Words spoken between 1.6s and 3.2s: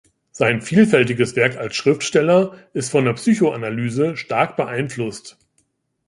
Schriftsteller ist von der